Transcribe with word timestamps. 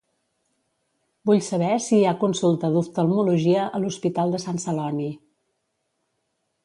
Vull 1.29 1.41
saber 1.47 1.69
si 1.87 1.99
hi 1.99 2.07
ha 2.11 2.15
consulta 2.23 2.71
d'oftalmologia 2.77 3.67
a 3.67 3.83
l'hospital 3.85 4.35
de 4.37 4.41
Sant 4.47 4.59
Celoni. 4.65 5.11